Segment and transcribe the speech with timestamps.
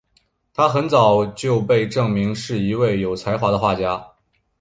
[0.55, 4.03] 她很早就被证明是一位有才华的画家。